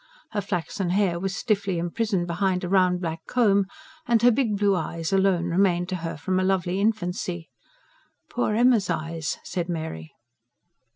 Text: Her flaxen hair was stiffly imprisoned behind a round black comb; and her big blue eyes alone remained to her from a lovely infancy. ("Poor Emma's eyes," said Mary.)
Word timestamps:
Her 0.31 0.41
flaxen 0.41 0.89
hair 0.89 1.19
was 1.19 1.35
stiffly 1.35 1.77
imprisoned 1.77 2.25
behind 2.25 2.63
a 2.63 2.67
round 2.67 3.01
black 3.01 3.23
comb; 3.27 3.67
and 4.07 4.19
her 4.23 4.31
big 4.31 4.57
blue 4.57 4.75
eyes 4.75 5.13
alone 5.13 5.45
remained 5.45 5.89
to 5.89 5.97
her 5.97 6.17
from 6.17 6.39
a 6.39 6.43
lovely 6.43 6.81
infancy. 6.81 7.51
("Poor 8.27 8.55
Emma's 8.55 8.89
eyes," 8.89 9.37
said 9.43 9.69
Mary.) 9.69 10.11